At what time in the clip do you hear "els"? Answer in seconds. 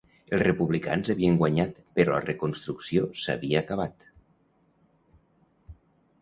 0.35-0.43